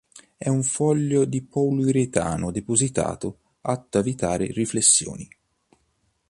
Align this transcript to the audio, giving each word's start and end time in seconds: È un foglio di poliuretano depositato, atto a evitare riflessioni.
È 0.35 0.49
un 0.49 0.63
foglio 0.63 1.25
di 1.25 1.43
poliuretano 1.43 2.49
depositato, 2.49 3.37
atto 3.61 3.99
a 3.99 4.01
evitare 4.01 4.47
riflessioni. 4.47 5.29